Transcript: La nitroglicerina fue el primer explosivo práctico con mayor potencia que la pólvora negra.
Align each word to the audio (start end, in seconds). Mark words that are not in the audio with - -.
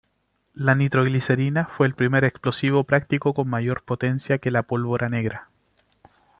La 0.55 0.73
nitroglicerina 0.73 1.67
fue 1.77 1.85
el 1.85 1.93
primer 1.93 2.23
explosivo 2.25 2.85
práctico 2.85 3.35
con 3.35 3.47
mayor 3.47 3.83
potencia 3.83 4.39
que 4.39 4.49
la 4.49 4.63
pólvora 4.63 5.09
negra. 5.09 5.49